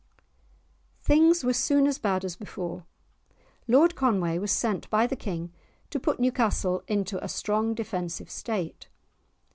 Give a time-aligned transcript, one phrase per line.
[1.03, 2.87] Things were soon as bad as before.
[3.67, 5.51] Lord Conway was sent by the King
[5.91, 8.87] to put Newcastle into a strong defensive state.